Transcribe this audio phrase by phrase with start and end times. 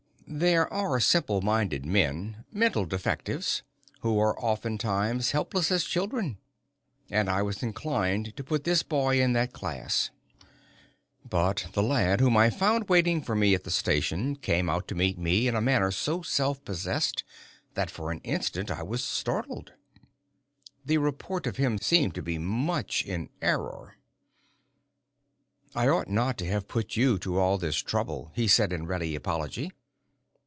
[0.33, 3.63] There are simple minded men mental defectives
[3.99, 6.37] who are oftentimes helpless as children,
[7.09, 10.09] and I was inclined to put this boy in that class.
[11.29, 14.95] But the lad whom I found waiting for me at the station came out to
[14.95, 17.25] meet me in a manner so self possessed
[17.73, 19.73] that for the instant I was startled.
[20.85, 23.97] The report of him seemed to be much in error.
[25.75, 29.13] "I ought not to have put you to all this trouble," he said, in ready
[29.13, 29.73] apology.